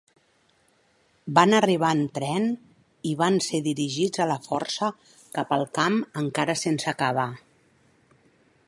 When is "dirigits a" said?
3.69-4.29